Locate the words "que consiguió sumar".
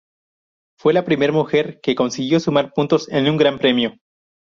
1.79-2.73